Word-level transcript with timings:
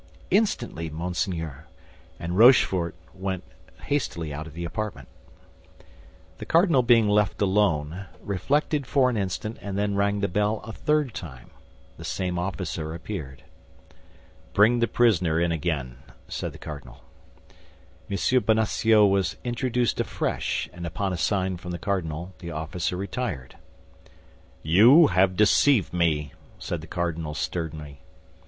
"Instantly, 0.31 0.89
monseigneur." 0.89 1.67
And 2.19 2.35
Rochefort 2.35 2.95
went 3.13 3.43
hastily 3.83 4.33
out 4.33 4.47
of 4.47 4.55
the 4.55 4.65
apartment. 4.65 5.07
The 6.39 6.45
cardinal, 6.47 6.81
being 6.81 7.07
left 7.07 7.39
alone, 7.39 8.07
reflected 8.19 8.87
for 8.87 9.11
an 9.11 9.15
instant 9.15 9.59
and 9.61 9.77
then 9.77 9.93
rang 9.93 10.19
the 10.19 10.27
bell 10.27 10.59
a 10.63 10.73
third 10.73 11.13
time. 11.13 11.51
The 11.97 12.03
same 12.03 12.39
officer 12.39 12.95
appeared. 12.95 13.43
"Bring 14.53 14.79
the 14.79 14.87
prisoner 14.87 15.39
in 15.39 15.51
again," 15.51 15.97
said 16.27 16.51
the 16.51 16.57
cardinal. 16.57 17.03
M. 18.09 18.17
Bonacieux 18.43 19.05
was 19.05 19.35
introduced 19.43 19.99
afresh, 19.99 20.67
and 20.73 20.87
upon 20.87 21.13
a 21.13 21.15
sign 21.17 21.57
from 21.57 21.69
the 21.69 21.77
cardinal, 21.77 22.33
the 22.39 22.49
officer 22.49 22.97
retired. 22.97 23.55
"You 24.63 25.09
have 25.13 25.35
deceived 25.35 25.93
me!" 25.93 26.33
said 26.57 26.81
the 26.81 26.87
cardinal, 26.87 27.35
sternly. 27.35 28.01